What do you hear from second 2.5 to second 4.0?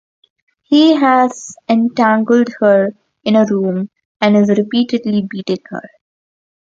her in a room